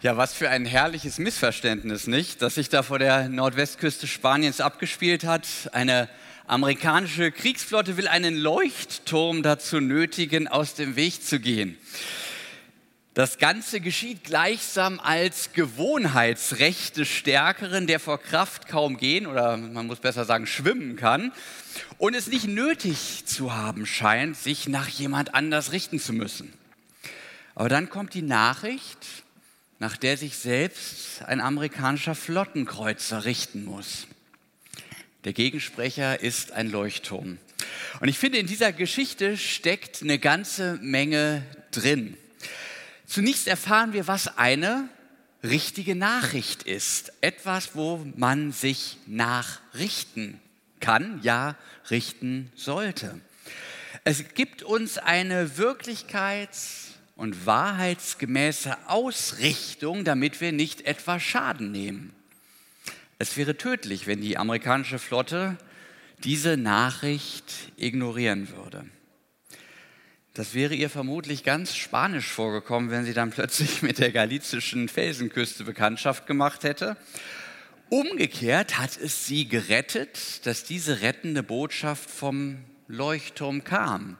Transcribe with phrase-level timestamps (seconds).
[0.00, 2.40] Ja, was für ein herrliches Missverständnis, nicht?
[2.40, 5.48] Das sich da vor der Nordwestküste Spaniens abgespielt hat.
[5.72, 6.08] Eine
[6.46, 11.76] amerikanische Kriegsflotte will einen Leuchtturm dazu nötigen, aus dem Weg zu gehen.
[13.14, 19.88] Das Ganze geschieht gleichsam als Gewohnheitsrecht des Stärkeren, der vor Kraft kaum gehen oder man
[19.88, 21.32] muss besser sagen schwimmen kann
[21.96, 26.52] und es nicht nötig zu haben scheint, sich nach jemand anders richten zu müssen.
[27.56, 29.24] Aber dann kommt die Nachricht,
[29.78, 34.06] nach der sich selbst ein amerikanischer Flottenkreuzer richten muss.
[35.24, 37.38] Der Gegensprecher ist ein Leuchtturm.
[38.00, 42.16] Und ich finde, in dieser Geschichte steckt eine ganze Menge drin.
[43.06, 44.88] Zunächst erfahren wir, was eine
[45.42, 47.12] richtige Nachricht ist.
[47.20, 50.40] Etwas, wo man sich nachrichten
[50.80, 51.56] kann, ja,
[51.90, 53.20] richten sollte.
[54.04, 56.87] Es gibt uns eine Wirklichkeits-
[57.18, 62.12] und wahrheitsgemäße Ausrichtung, damit wir nicht etwa Schaden nehmen.
[63.18, 65.58] Es wäre tödlich, wenn die amerikanische Flotte
[66.22, 68.84] diese Nachricht ignorieren würde.
[70.32, 75.64] Das wäre ihr vermutlich ganz spanisch vorgekommen, wenn sie dann plötzlich mit der galizischen Felsenküste
[75.64, 76.96] Bekanntschaft gemacht hätte.
[77.88, 84.18] Umgekehrt hat es sie gerettet, dass diese rettende Botschaft vom Leuchtturm kam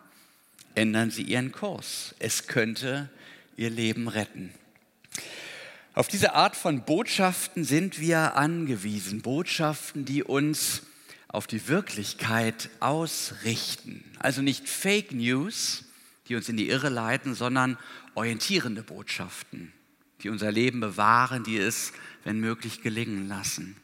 [0.74, 2.14] ändern Sie Ihren Kurs.
[2.18, 3.10] Es könnte
[3.56, 4.52] Ihr Leben retten.
[5.94, 9.20] Auf diese Art von Botschaften sind wir angewiesen.
[9.20, 10.82] Botschaften, die uns
[11.26, 14.04] auf die Wirklichkeit ausrichten.
[14.18, 15.84] Also nicht Fake News,
[16.28, 17.76] die uns in die Irre leiten, sondern
[18.14, 19.72] orientierende Botschaften,
[20.22, 21.92] die unser Leben bewahren, die es,
[22.24, 23.76] wenn möglich, gelingen lassen.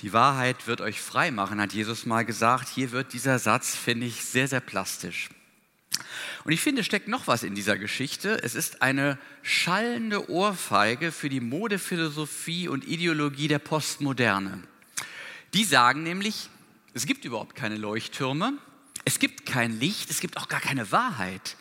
[0.00, 2.68] Die Wahrheit wird euch frei machen, hat Jesus mal gesagt.
[2.68, 5.28] Hier wird dieser Satz, finde ich, sehr, sehr plastisch.
[6.44, 8.40] Und ich finde, steckt noch was in dieser Geschichte.
[8.42, 14.62] Es ist eine schallende Ohrfeige für die Modephilosophie und Ideologie der Postmoderne.
[15.54, 16.48] Die sagen nämlich,
[16.94, 18.52] es gibt überhaupt keine Leuchttürme,
[19.04, 21.56] es gibt kein Licht, es gibt auch gar keine Wahrheit.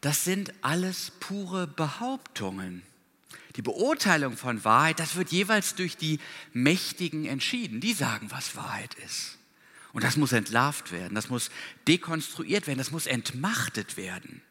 [0.00, 2.82] Das sind alles pure Behauptungen.
[3.58, 6.20] Die Beurteilung von Wahrheit, das wird jeweils durch die
[6.52, 7.80] Mächtigen entschieden.
[7.80, 9.36] Die sagen, was Wahrheit ist.
[9.92, 11.50] Und das muss entlarvt werden, das muss
[11.88, 14.42] dekonstruiert werden, das muss entmachtet werden.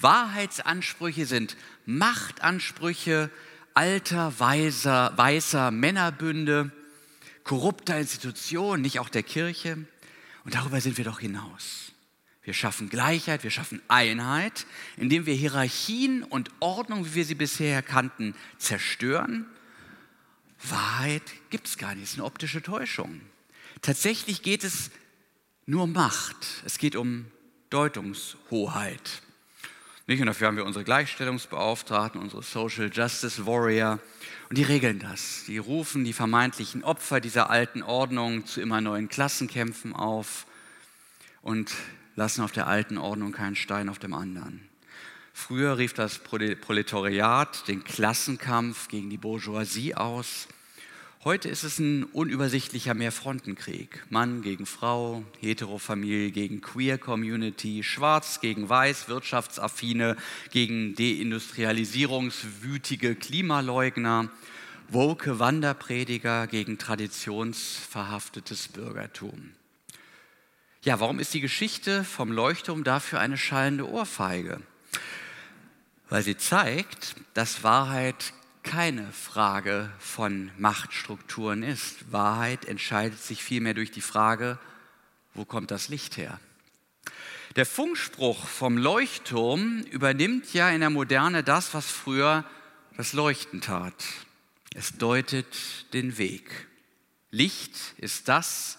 [0.00, 3.30] Wahrheitsansprüche sind Machtansprüche
[3.74, 6.72] alter, weiser, weißer Männerbünde,
[7.44, 9.86] korrupter Institutionen, nicht auch der Kirche.
[10.44, 11.91] Und darüber sind wir doch hinaus.
[12.44, 14.66] Wir schaffen Gleichheit, wir schaffen Einheit,
[14.96, 19.46] indem wir Hierarchien und Ordnung, wie wir sie bisher kannten, zerstören.
[20.62, 23.20] Wahrheit gibt es gar nicht, es ist eine optische Täuschung.
[23.80, 24.90] Tatsächlich geht es
[25.66, 26.36] nur um Macht.
[26.64, 27.26] Es geht um
[27.70, 29.22] Deutungshoheit.
[30.06, 30.20] Nicht?
[30.20, 34.00] Und dafür haben wir unsere Gleichstellungsbeauftragten, unsere Social Justice Warrior.
[34.48, 35.44] Und die regeln das.
[35.46, 40.46] Die rufen die vermeintlichen Opfer dieser alten Ordnung zu immer neuen Klassenkämpfen auf
[41.40, 41.72] und
[42.16, 44.60] lassen auf der alten Ordnung keinen Stein auf dem anderen.
[45.32, 50.48] Früher rief das Proletariat den Klassenkampf gegen die Bourgeoisie aus.
[51.24, 54.04] Heute ist es ein unübersichtlicher Mehrfrontenkrieg.
[54.10, 60.16] Mann gegen Frau, Heterofamilie gegen Queer Community, Schwarz gegen Weiß, Wirtschaftsaffine
[60.50, 64.30] gegen deindustrialisierungswütige Klimaleugner,
[64.88, 69.52] woke Wanderprediger gegen traditionsverhaftetes Bürgertum.
[70.84, 74.60] Ja, warum ist die Geschichte vom Leuchtturm dafür eine schallende Ohrfeige?
[76.08, 78.32] Weil sie zeigt, dass Wahrheit
[78.64, 82.10] keine Frage von Machtstrukturen ist.
[82.10, 84.58] Wahrheit entscheidet sich vielmehr durch die Frage,
[85.34, 86.40] wo kommt das Licht her?
[87.54, 92.44] Der Funkspruch vom Leuchtturm übernimmt ja in der Moderne das, was früher
[92.96, 93.94] das Leuchten tat.
[94.74, 95.46] Es deutet
[95.92, 96.66] den Weg.
[97.30, 98.78] Licht ist das,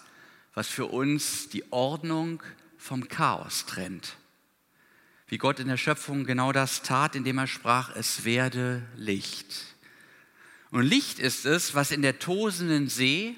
[0.54, 2.42] was für uns die Ordnung
[2.78, 4.16] vom Chaos trennt.
[5.26, 9.74] Wie Gott in der Schöpfung genau das tat, indem er sprach, es werde Licht.
[10.70, 13.36] Und Licht ist es, was in der tosenden See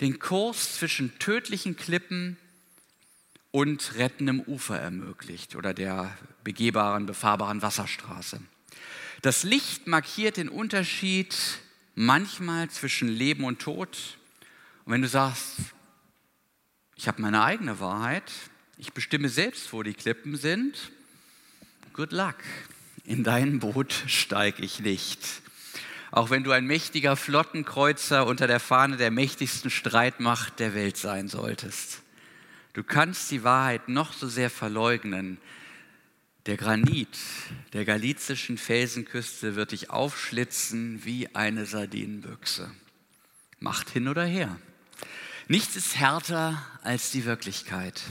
[0.00, 2.36] den Kurs zwischen tödlichen Klippen
[3.50, 8.40] und rettendem Ufer ermöglicht oder der begehbaren, befahrbaren Wasserstraße.
[9.22, 11.34] Das Licht markiert den Unterschied
[11.94, 14.18] manchmal zwischen Leben und Tod.
[14.84, 15.56] Und wenn du sagst,
[16.98, 18.30] ich habe meine eigene Wahrheit,
[18.76, 20.92] ich bestimme selbst, wo die Klippen sind,
[21.94, 22.36] good luck.
[23.04, 25.40] In dein Boot steige ich nicht
[26.10, 31.28] auch wenn du ein mächtiger Flottenkreuzer unter der Fahne der mächtigsten Streitmacht der Welt sein
[31.28, 32.02] solltest.
[32.72, 35.38] Du kannst die Wahrheit noch so sehr verleugnen.
[36.46, 37.18] Der Granit
[37.72, 42.70] der galizischen Felsenküste wird dich aufschlitzen wie eine Sardinenbüchse.
[43.60, 44.56] Macht hin oder her.
[45.50, 48.02] Nichts ist härter als die Wirklichkeit.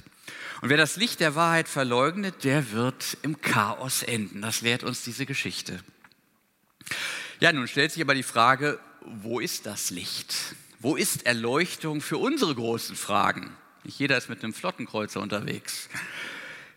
[0.61, 4.41] Und wer das Licht der Wahrheit verleugnet, der wird im Chaos enden.
[4.41, 5.79] Das lehrt uns diese Geschichte.
[7.39, 10.33] Ja, nun stellt sich aber die Frage, wo ist das Licht?
[10.79, 13.55] Wo ist Erleuchtung für unsere großen Fragen?
[13.83, 15.89] Nicht jeder ist mit einem Flottenkreuzer unterwegs.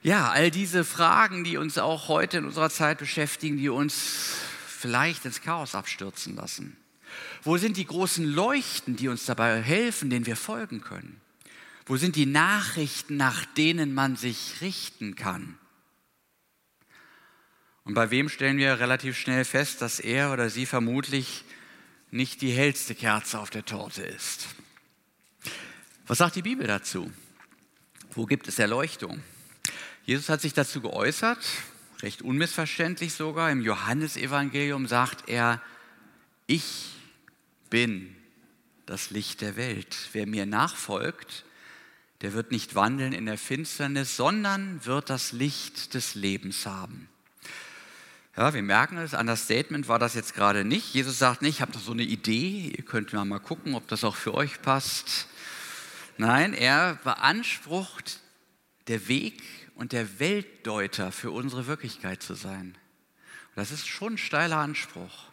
[0.03, 4.35] Ja, all diese Fragen, die uns auch heute in unserer Zeit beschäftigen, die uns
[4.67, 6.77] vielleicht ins Chaos abstürzen lassen.
[7.43, 11.21] Wo sind die großen Leuchten, die uns dabei helfen, denen wir folgen können?
[11.87, 15.59] Wo sind die Nachrichten, nach denen man sich richten kann?
[17.85, 21.45] Und bei wem stellen wir relativ schnell fest, dass er oder sie vermutlich
[22.11, 24.47] nicht die hellste Kerze auf der Torte ist?
[26.07, 27.11] Was sagt die Bibel dazu?
[28.13, 29.23] Wo gibt es Erleuchtung?
[30.05, 31.45] Jesus hat sich dazu geäußert,
[32.03, 33.51] recht unmissverständlich sogar.
[33.51, 35.63] Im Johannesevangelium sagt er,
[36.47, 37.00] ich
[37.71, 38.15] bin
[38.87, 39.97] das Licht der Welt.
[40.13, 41.45] Wer mir nachfolgt,
[42.21, 47.09] der wird nicht wandeln in der Finsternis, sondern wird das Licht des Lebens haben.
[48.37, 50.95] Ja, wir merken es, an das Statement war das jetzt gerade nicht.
[50.95, 54.05] Jesus sagt nicht, ich habe doch so eine Idee, ihr könnt mal gucken, ob das
[54.05, 55.27] auch für euch passt.
[56.17, 58.21] Nein, er beansprucht,
[58.87, 59.43] der Weg
[59.75, 62.77] und der Weltdeuter für unsere Wirklichkeit zu sein.
[63.57, 65.31] das ist schon ein steiler Anspruch.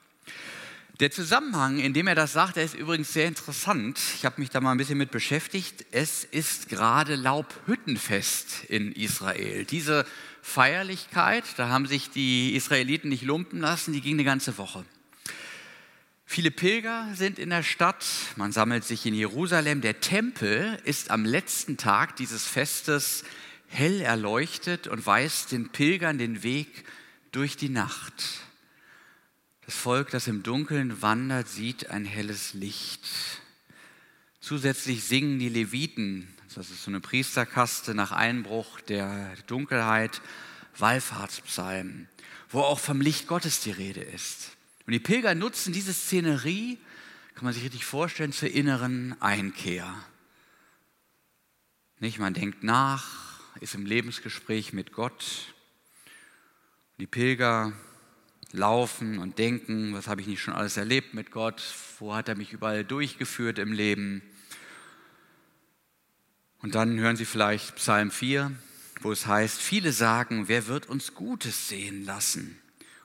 [0.99, 3.99] Der Zusammenhang, in dem er das sagt, der ist übrigens sehr interessant.
[4.15, 5.85] Ich habe mich da mal ein bisschen mit beschäftigt.
[5.91, 9.63] Es ist gerade Laubhüttenfest in Israel.
[9.65, 10.07] Diese
[10.41, 14.85] Feierlichkeit, da haben sich die Israeliten nicht lumpen lassen, die ging eine ganze Woche.
[16.25, 18.03] Viele Pilger sind in der Stadt,
[18.35, 19.81] man sammelt sich in Jerusalem.
[19.81, 23.23] Der Tempel ist am letzten Tag dieses Festes
[23.67, 26.85] hell erleuchtet und weist den Pilgern den Weg
[27.31, 28.47] durch die Nacht.
[29.67, 33.05] Das Volk, das im Dunkeln wandert, sieht ein helles Licht.
[34.39, 40.21] Zusätzlich singen die Leviten, das ist so eine Priesterkaste nach Einbruch der Dunkelheit,
[40.77, 42.07] Wallfahrtspsalmen,
[42.47, 44.55] wo auch vom Licht Gottes die Rede ist.
[44.85, 46.77] Und die Pilger nutzen diese Szenerie,
[47.35, 49.93] kann man sich richtig vorstellen, zur inneren Einkehr.
[51.99, 55.53] Nicht, man denkt nach, ist im Lebensgespräch mit Gott.
[56.99, 57.73] Die Pilger
[58.53, 61.61] laufen und denken, was habe ich nicht schon alles erlebt mit Gott,
[61.99, 64.21] wo hat er mich überall durchgeführt im Leben.
[66.59, 68.51] Und dann hören Sie vielleicht Psalm 4,
[69.01, 72.59] wo es heißt, viele sagen, wer wird uns Gutes sehen lassen?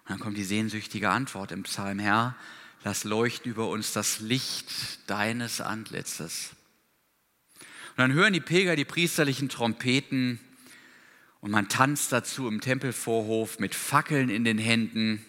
[0.05, 2.37] Und dann kommt die sehnsüchtige Antwort im Psalm, Herr,
[2.85, 6.51] lass leuchten über uns das Licht deines Antlitzes.
[7.91, 10.41] Und dann hören die Pilger die priesterlichen Trompeten
[11.41, 15.25] und man tanzt dazu im Tempelvorhof mit Fackeln in den Händen.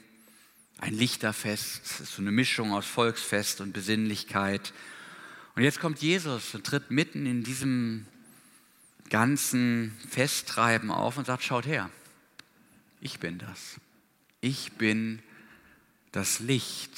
[0.83, 4.73] Ein Lichterfest, so eine Mischung aus Volksfest und Besinnlichkeit.
[5.55, 8.05] Und jetzt kommt Jesus und tritt mitten in diesem
[9.09, 11.89] ganzen Festtreiben auf und sagt, schaut her,
[12.99, 13.79] ich bin das.
[14.41, 15.19] Ich bin
[16.11, 16.91] das Licht.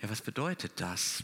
[0.00, 1.22] Ja, was bedeutet das?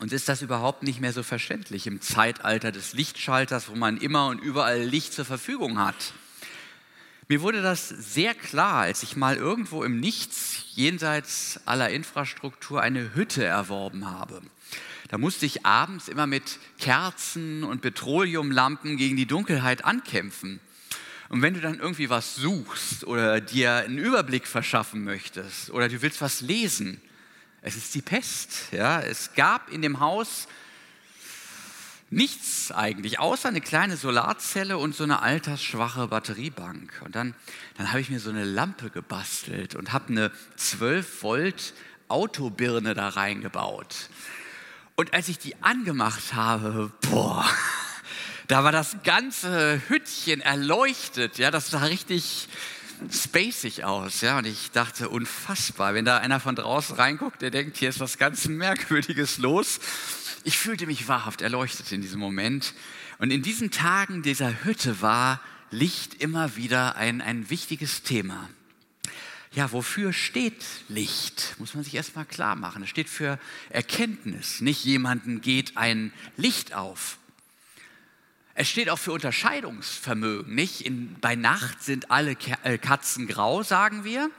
[0.00, 4.26] Und ist das überhaupt nicht mehr so verständlich im Zeitalter des Lichtschalters, wo man immer
[4.26, 6.14] und überall Licht zur Verfügung hat?
[7.28, 13.14] Mir wurde das sehr klar, als ich mal irgendwo im Nichts, jenseits aller Infrastruktur, eine
[13.14, 14.42] Hütte erworben habe.
[15.08, 20.60] Da musste ich abends immer mit Kerzen und Petroleumlampen gegen die Dunkelheit ankämpfen.
[21.30, 26.02] Und wenn du dann irgendwie was suchst oder dir einen Überblick verschaffen möchtest oder du
[26.02, 27.00] willst was lesen,
[27.62, 28.72] es ist die Pest.
[28.72, 29.00] Ja?
[29.00, 30.46] Es gab in dem Haus
[32.14, 37.02] nichts eigentlich, außer eine kleine Solarzelle und so eine altersschwache Batteriebank.
[37.04, 37.34] Und dann,
[37.76, 41.74] dann habe ich mir so eine Lampe gebastelt und habe eine 12 Volt
[42.08, 44.08] Autobirne da reingebaut.
[44.96, 47.44] Und als ich die angemacht habe, boah,
[48.46, 51.38] da war das ganze Hüttchen erleuchtet.
[51.38, 52.48] Ja, das sah richtig,
[53.10, 54.20] spacig aus.
[54.20, 54.38] Ja?
[54.38, 58.18] Und ich dachte, unfassbar, wenn da einer von draußen reinguckt, der denkt, hier ist was
[58.18, 59.80] ganz Merkwürdiges los.
[60.46, 62.74] Ich fühlte mich wahrhaft erleuchtet in diesem Moment.
[63.18, 68.50] Und in diesen Tagen dieser Hütte war Licht immer wieder ein, ein wichtiges Thema.
[69.52, 71.54] Ja, wofür steht Licht?
[71.58, 72.82] Muss man sich erstmal klar machen.
[72.82, 73.38] Es steht für
[73.70, 74.60] Erkenntnis.
[74.60, 77.16] Nicht jemanden geht ein Licht auf.
[78.52, 80.82] Es steht auch für Unterscheidungsvermögen, nicht?
[80.82, 84.30] In, bei Nacht sind alle äh, Katzen grau, sagen wir.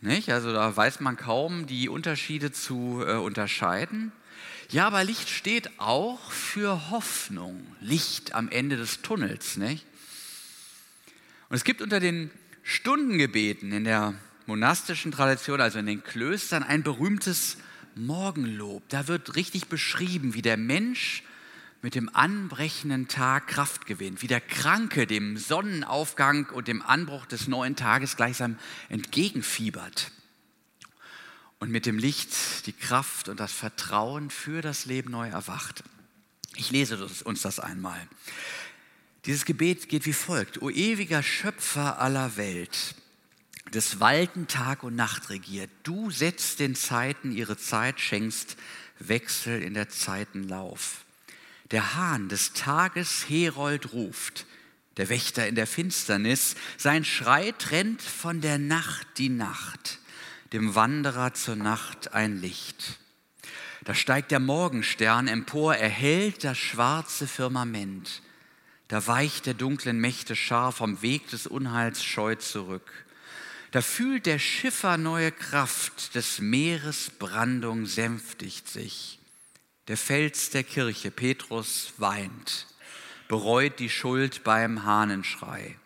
[0.00, 0.30] Nicht?
[0.30, 4.12] Also da weiß man kaum die Unterschiede zu äh, unterscheiden.
[4.72, 7.66] Ja, aber Licht steht auch für Hoffnung.
[7.80, 9.84] Licht am Ende des Tunnels, nicht?
[11.48, 12.30] Und es gibt unter den
[12.62, 14.14] Stundengebeten in der
[14.46, 17.56] monastischen Tradition, also in den Klöstern, ein berühmtes
[17.96, 18.88] Morgenlob.
[18.88, 21.24] Da wird richtig beschrieben, wie der Mensch
[21.82, 27.48] mit dem anbrechenden Tag Kraft gewinnt, wie der Kranke dem Sonnenaufgang und dem Anbruch des
[27.48, 28.56] neuen Tages gleichsam
[28.88, 30.12] entgegenfiebert
[31.60, 35.84] und mit dem Licht die Kraft und das Vertrauen für das Leben neu erwacht.
[36.56, 38.08] Ich lese uns das einmal.
[39.26, 40.62] Dieses Gebet geht wie folgt.
[40.62, 42.94] O ewiger Schöpfer aller Welt,
[43.74, 48.56] des Walten Tag und Nacht regiert, du setzt den Zeiten ihre Zeit, schenkst
[48.98, 51.04] Wechsel in der Zeitenlauf.
[51.70, 54.46] Der Hahn des Tages Herold ruft,
[54.96, 60.00] der Wächter in der Finsternis, sein Schrei trennt von der Nacht die Nacht,
[60.52, 62.98] dem Wanderer zur Nacht ein Licht.
[63.84, 68.22] Da steigt der Morgenstern empor, erhellt das schwarze Firmament.
[68.88, 72.90] Da weicht der dunklen Mächte Schar vom Weg des Unheils scheu zurück.
[73.70, 79.20] Da fühlt der Schiffer neue Kraft, des Meeres Brandung sänftigt sich.
[79.86, 82.66] Der Fels der Kirche, Petrus, weint,
[83.28, 85.76] bereut die Schuld beim Hahnenschrei.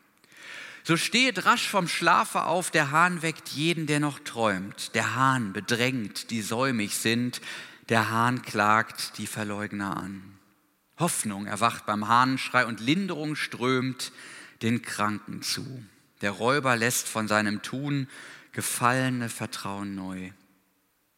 [0.86, 4.94] So stehet rasch vom Schlafe auf, der Hahn weckt jeden, der noch träumt.
[4.94, 7.40] Der Hahn bedrängt, die säumig sind,
[7.88, 10.22] der Hahn klagt die Verleugner an.
[10.98, 14.12] Hoffnung erwacht beim Hahnenschrei und Linderung strömt
[14.60, 15.64] den Kranken zu.
[16.20, 18.06] Der Räuber lässt von seinem Tun
[18.52, 20.32] gefallene Vertrauen neu.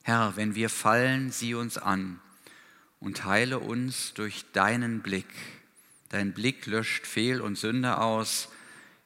[0.04, 2.20] Herr, wenn wir fallen, sieh uns an
[3.00, 5.26] und heile uns durch deinen Blick.
[6.10, 8.48] Dein Blick löscht Fehl und Sünde aus,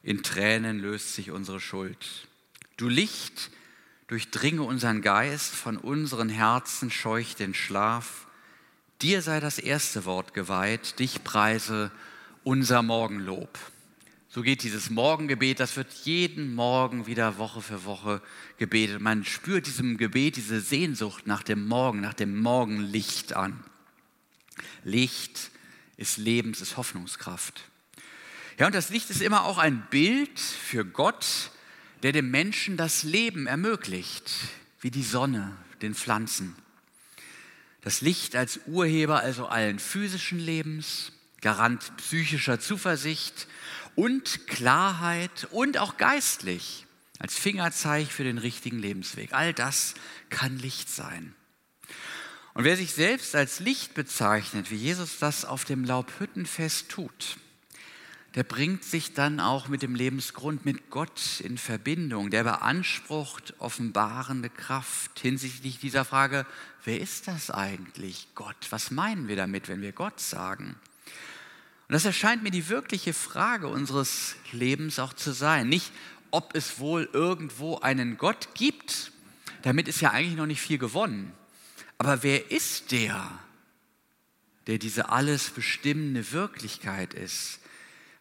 [0.03, 2.27] in Tränen löst sich unsere Schuld.
[2.77, 3.51] Du Licht,
[4.07, 8.27] durchdringe unseren Geist, von unseren Herzen scheuch den Schlaf.
[9.01, 11.91] Dir sei das erste Wort geweiht, dich preise
[12.43, 13.57] unser Morgenlob.
[14.29, 18.21] So geht dieses Morgengebet, das wird jeden Morgen wieder Woche für Woche
[18.57, 19.01] gebetet.
[19.01, 23.63] Man spürt diesem Gebet diese Sehnsucht nach dem Morgen, nach dem Morgenlicht an.
[24.83, 25.51] Licht
[25.97, 27.70] ist Lebens, ist Hoffnungskraft.
[28.57, 31.51] Ja, und das Licht ist immer auch ein Bild für Gott,
[32.03, 34.31] der dem Menschen das Leben ermöglicht,
[34.81, 36.55] wie die Sonne den Pflanzen.
[37.81, 43.47] Das Licht als Urheber also allen physischen Lebens, Garant psychischer Zuversicht
[43.95, 46.85] und Klarheit und auch geistlich
[47.17, 49.33] als Fingerzeig für den richtigen Lebensweg.
[49.33, 49.95] All das
[50.29, 51.33] kann Licht sein.
[52.53, 57.37] Und wer sich selbst als Licht bezeichnet, wie Jesus das auf dem Laubhüttenfest tut,
[58.35, 62.29] der bringt sich dann auch mit dem Lebensgrund, mit Gott in Verbindung.
[62.29, 66.45] Der beansprucht offenbarende Kraft hinsichtlich dieser Frage,
[66.85, 68.55] wer ist das eigentlich, Gott?
[68.69, 70.75] Was meinen wir damit, wenn wir Gott sagen?
[71.87, 75.67] Und das erscheint mir die wirkliche Frage unseres Lebens auch zu sein.
[75.67, 75.91] Nicht,
[76.31, 79.11] ob es wohl irgendwo einen Gott gibt,
[79.63, 81.33] damit ist ja eigentlich noch nicht viel gewonnen.
[81.97, 83.29] Aber wer ist der,
[84.67, 87.60] der diese alles bestimmende Wirklichkeit ist?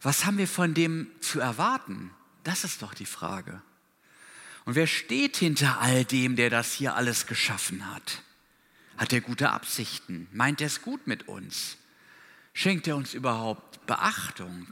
[0.02, 2.11] Was haben wir von dem zu erwarten?
[2.42, 3.62] Das ist doch die Frage.
[4.64, 8.23] Und wer steht hinter all dem, der das hier alles geschaffen hat?
[8.97, 10.28] Hat er gute Absichten?
[10.33, 11.76] Meint er es gut mit uns?
[12.52, 14.66] Schenkt er uns überhaupt Beachtung?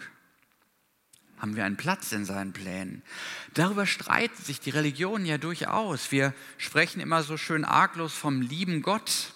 [1.38, 3.02] Haben wir einen Platz in seinen Plänen?
[3.54, 6.10] Darüber streiten sich die Religionen ja durchaus.
[6.10, 9.32] Wir sprechen immer so schön arglos vom lieben Gott.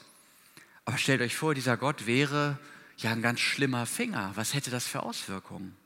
[0.85, 2.59] Aber stellt euch vor, dieser Gott wäre
[2.97, 4.33] ja ein ganz schlimmer Finger.
[4.35, 5.77] Was hätte das für Auswirkungen?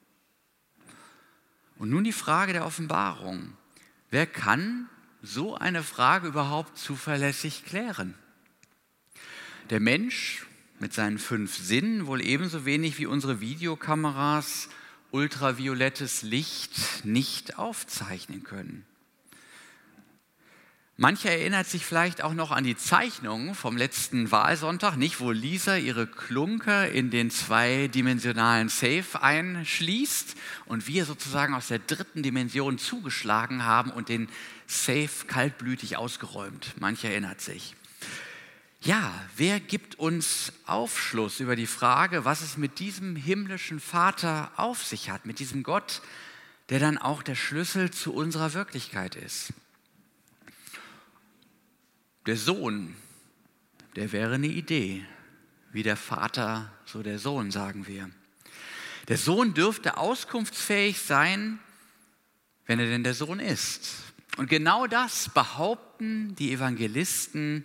[1.79, 3.53] Und nun die Frage der Offenbarung.
[4.11, 4.89] Wer kann
[5.23, 8.15] so eine Frage überhaupt zuverlässig klären?
[9.71, 10.47] Der Mensch
[10.79, 14.69] mit seinen fünf Sinnen wohl ebenso wenig wie unsere Videokameras
[15.11, 18.85] ultraviolettes Licht nicht aufzeichnen können.
[20.99, 25.77] Mancher erinnert sich vielleicht auch noch an die Zeichnung vom letzten Wahlsonntag, nicht wo Lisa
[25.77, 30.35] ihre Klunker in den zweidimensionalen Safe einschließt
[30.65, 34.31] und wir sozusagen aus der dritten Dimension zugeschlagen haben und den
[34.67, 36.73] Safe kaltblütig ausgeräumt.
[36.81, 37.75] Mancher erinnert sich.
[38.81, 44.83] Ja, wer gibt uns Aufschluss über die Frage, was es mit diesem himmlischen Vater auf
[44.83, 46.01] sich hat, mit diesem Gott,
[46.71, 49.53] der dann auch der Schlüssel zu unserer Wirklichkeit ist?
[52.27, 52.95] Der Sohn,
[53.95, 55.07] der wäre eine Idee,
[55.73, 58.11] wie der Vater, so der Sohn, sagen wir.
[59.07, 61.61] Der Sohn dürfte auskunftsfähig sein,
[62.67, 63.91] wenn er denn der Sohn ist.
[64.37, 67.65] Und genau das behaupten die Evangelisten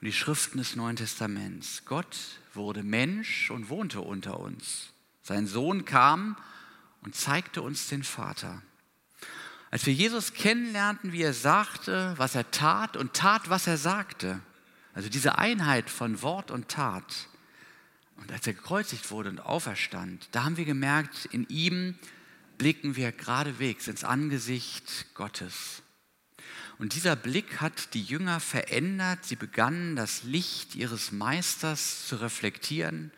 [0.00, 1.84] und die Schriften des Neuen Testaments.
[1.86, 2.16] Gott
[2.52, 4.92] wurde Mensch und wohnte unter uns.
[5.22, 6.36] Sein Sohn kam
[7.00, 8.60] und zeigte uns den Vater.
[9.72, 14.38] Als wir Jesus kennenlernten, wie er sagte, was er tat und tat, was er sagte,
[14.92, 17.28] also diese Einheit von Wort und Tat,
[18.18, 21.98] und als er gekreuzigt wurde und auferstand, da haben wir gemerkt, in ihm
[22.58, 25.82] blicken wir geradewegs ins Angesicht Gottes.
[26.78, 29.24] Und dieser Blick hat die Jünger verändert.
[29.24, 33.10] Sie begannen das Licht ihres Meisters zu reflektieren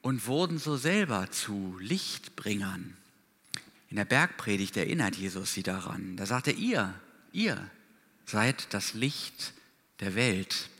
[0.00, 2.96] und wurden so selber zu Lichtbringern.
[3.90, 6.16] In der Bergpredigt erinnert Jesus sie daran.
[6.16, 6.94] Da sagt er, ihr,
[7.32, 7.70] ihr
[8.24, 9.52] seid das Licht
[9.98, 10.70] der Welt.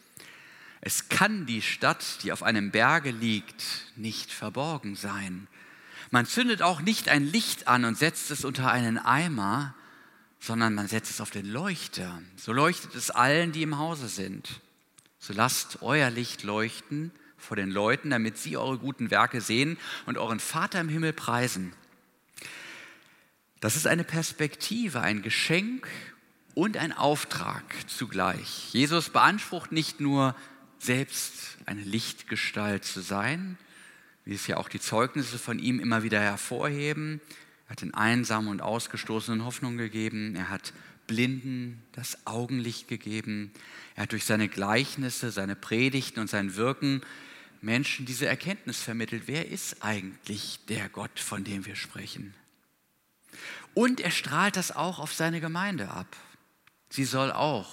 [0.80, 3.64] Es kann die Stadt, die auf einem Berge liegt,
[3.96, 5.48] nicht verborgen sein.
[6.10, 9.74] Man zündet auch nicht ein Licht an und setzt es unter einen Eimer,
[10.38, 12.22] sondern man setzt es auf den Leuchter.
[12.36, 14.60] So leuchtet es allen, die im Hause sind.
[15.18, 20.16] So lasst euer Licht leuchten vor den Leuten, damit sie eure guten Werke sehen und
[20.16, 21.72] euren Vater im Himmel preisen.
[23.60, 25.86] Das ist eine Perspektive, ein Geschenk
[26.54, 28.72] und ein Auftrag zugleich.
[28.72, 30.34] Jesus beansprucht nicht nur
[30.78, 33.58] selbst eine Lichtgestalt zu sein,
[34.24, 37.20] wie es ja auch die Zeugnisse von ihm immer wieder hervorheben.
[37.66, 40.34] Er hat den Einsamen und Ausgestoßenen Hoffnung gegeben.
[40.36, 40.72] Er hat
[41.06, 43.52] Blinden das Augenlicht gegeben.
[43.94, 47.02] Er hat durch seine Gleichnisse, seine Predigten und sein Wirken
[47.60, 49.24] Menschen diese Erkenntnis vermittelt.
[49.26, 52.32] Wer ist eigentlich der Gott, von dem wir sprechen?
[53.74, 56.16] Und er strahlt das auch auf seine Gemeinde ab.
[56.88, 57.68] Sie soll auch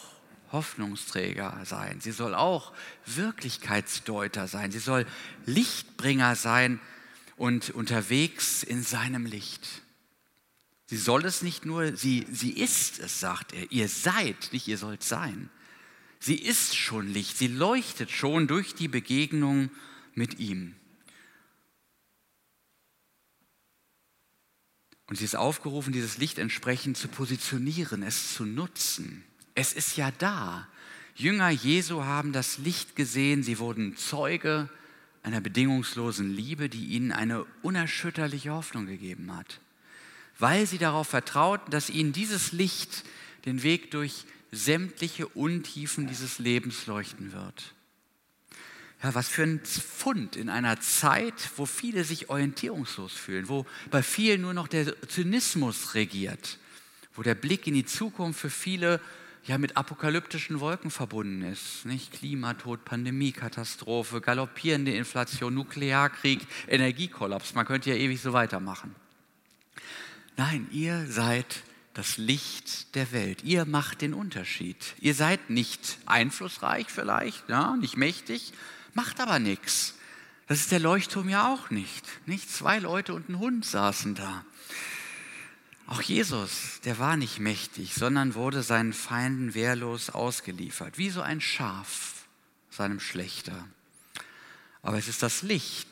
[0.51, 2.00] Hoffnungsträger sein.
[2.01, 2.74] Sie soll auch
[3.05, 4.71] Wirklichkeitsdeuter sein.
[4.71, 5.05] Sie soll
[5.45, 6.79] Lichtbringer sein
[7.36, 9.67] und unterwegs in seinem Licht.
[10.86, 13.71] Sie soll es nicht nur, sie, sie ist es, sagt er.
[13.71, 15.50] Ihr seid, nicht ihr sollt sein.
[16.19, 17.38] Sie ist schon Licht.
[17.38, 19.69] Sie leuchtet schon durch die Begegnung
[20.13, 20.75] mit ihm.
[25.07, 29.23] Und sie ist aufgerufen, dieses Licht entsprechend zu positionieren, es zu nutzen.
[29.55, 30.67] Es ist ja da.
[31.15, 34.69] Jünger Jesu haben das Licht gesehen, sie wurden Zeuge
[35.23, 39.60] einer bedingungslosen Liebe, die ihnen eine unerschütterliche Hoffnung gegeben hat,
[40.39, 43.03] weil sie darauf vertrauten, dass ihnen dieses Licht
[43.45, 47.73] den Weg durch sämtliche Untiefen dieses Lebens leuchten wird.
[49.03, 54.01] Ja, was für ein Pfund in einer Zeit, wo viele sich orientierungslos fühlen, wo bei
[54.01, 56.57] vielen nur noch der Zynismus regiert,
[57.13, 58.99] wo der Blick in die Zukunft für viele
[59.45, 61.86] ja mit apokalyptischen Wolken verbunden ist.
[61.86, 62.12] Nicht?
[62.12, 67.53] Klimatod, Pandemiekatastrophe, galoppierende Inflation, Nuklearkrieg, Energiekollaps.
[67.53, 68.95] Man könnte ja ewig so weitermachen.
[70.36, 73.43] Nein, ihr seid das Licht der Welt.
[73.43, 74.95] Ihr macht den Unterschied.
[74.99, 78.53] Ihr seid nicht einflussreich vielleicht, ja, nicht mächtig,
[78.97, 79.93] macht aber nichts.
[80.47, 82.03] Das ist der Leuchtturm ja auch nicht.
[82.25, 84.43] Nicht zwei Leute und ein Hund saßen da.
[85.86, 91.41] Auch Jesus, der war nicht mächtig, sondern wurde seinen Feinden wehrlos ausgeliefert, wie so ein
[91.41, 92.25] Schaf
[92.71, 93.67] seinem Schlechter.
[94.81, 95.88] Aber es ist das Licht,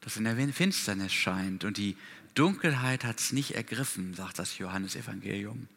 [0.00, 1.96] das in der Finsternis scheint und die
[2.34, 5.68] Dunkelheit hat es nicht ergriffen, sagt das Johannesevangelium.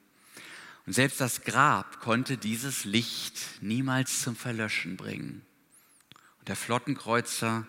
[0.85, 5.41] Und selbst das Grab konnte dieses Licht niemals zum Verlöschen bringen.
[6.47, 7.67] Der Flottenkreuzer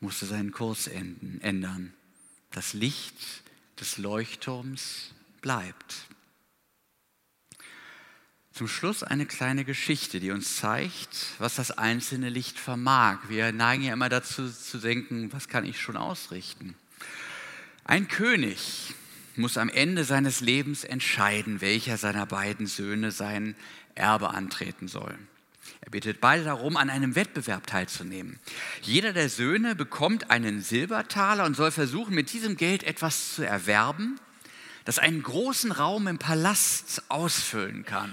[0.00, 1.94] musste seinen Kurs ändern.
[2.50, 3.16] Das Licht
[3.80, 6.06] des Leuchtturms bleibt.
[8.52, 13.20] Zum Schluss eine kleine Geschichte, die uns zeigt, was das einzelne Licht vermag.
[13.28, 16.74] Wir neigen ja immer dazu zu denken, was kann ich schon ausrichten?
[17.84, 18.94] Ein König
[19.36, 23.56] muss am Ende seines Lebens entscheiden, welcher seiner beiden Söhne sein
[23.94, 25.18] Erbe antreten soll.
[25.80, 28.38] Er bittet beide darum, an einem Wettbewerb teilzunehmen.
[28.82, 34.18] Jeder der Söhne bekommt einen Silbertaler und soll versuchen, mit diesem Geld etwas zu erwerben,
[34.84, 38.12] das einen großen Raum im Palast ausfüllen kann.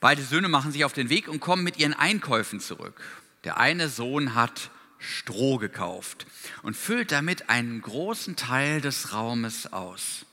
[0.00, 3.00] Beide Söhne machen sich auf den Weg und kommen mit ihren Einkäufen zurück.
[3.44, 6.26] Der eine Sohn hat Stroh gekauft
[6.62, 10.26] und füllt damit einen großen Teil des Raumes aus.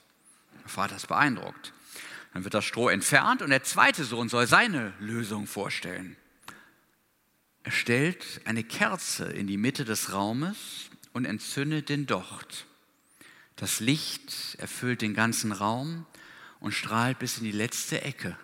[0.63, 1.73] Der Vater ist beeindruckt.
[2.33, 6.17] Dann wird das Stroh entfernt und der zweite Sohn soll seine Lösung vorstellen.
[7.63, 12.65] Er stellt eine Kerze in die Mitte des Raumes und entzündet den Docht.
[13.55, 16.05] Das Licht erfüllt den ganzen Raum
[16.59, 18.37] und strahlt bis in die letzte Ecke.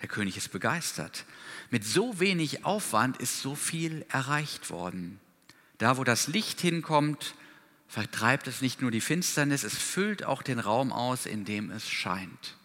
[0.00, 1.24] Der König ist begeistert.
[1.70, 5.18] Mit so wenig Aufwand ist so viel erreicht worden.
[5.78, 7.34] Da, wo das Licht hinkommt,
[7.88, 11.88] vertreibt es nicht nur die Finsternis, es füllt auch den Raum aus, in dem es
[11.88, 12.56] scheint.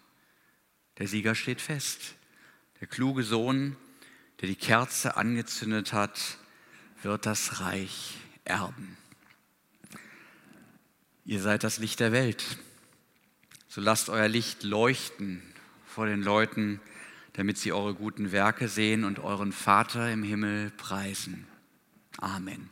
[1.00, 2.16] Der Sieger steht fest.
[2.82, 3.76] Der kluge Sohn,
[4.42, 6.38] der die Kerze angezündet hat,
[7.02, 8.98] wird das Reich erben.
[11.26, 12.58] Ihr seid das Licht der Welt.
[13.68, 15.42] So lasst euer Licht leuchten
[15.86, 16.82] vor den Leuten,
[17.34, 21.48] damit sie eure guten Werke sehen und euren Vater im Himmel preisen.
[22.18, 22.70] Amen.